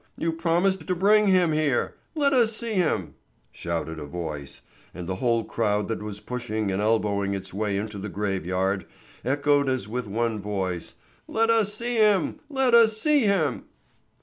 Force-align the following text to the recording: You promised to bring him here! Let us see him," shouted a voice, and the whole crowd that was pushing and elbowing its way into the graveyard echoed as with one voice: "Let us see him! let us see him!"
You 0.17 0.31
promised 0.31 0.87
to 0.87 0.95
bring 0.95 1.27
him 1.27 1.51
here! 1.51 1.93
Let 2.15 2.33
us 2.33 2.55
see 2.57 2.73
him," 2.73 3.13
shouted 3.51 3.99
a 3.99 4.05
voice, 4.07 4.63
and 4.95 5.07
the 5.07 5.17
whole 5.17 5.43
crowd 5.43 5.87
that 5.89 6.01
was 6.01 6.19
pushing 6.19 6.71
and 6.71 6.81
elbowing 6.81 7.35
its 7.35 7.53
way 7.53 7.77
into 7.77 7.99
the 7.99 8.09
graveyard 8.09 8.87
echoed 9.23 9.69
as 9.69 9.87
with 9.87 10.07
one 10.07 10.39
voice: 10.41 10.95
"Let 11.27 11.51
us 11.51 11.71
see 11.71 11.97
him! 11.97 12.39
let 12.49 12.73
us 12.73 12.99
see 12.99 13.25
him!" 13.25 13.65